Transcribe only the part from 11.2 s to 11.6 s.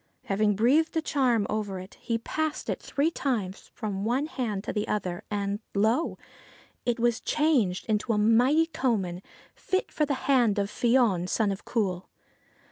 son